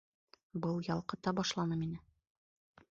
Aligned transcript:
Был 0.63 0.81
ялҡыта 0.87 1.35
башланы 1.41 1.79
мине. 1.85 2.03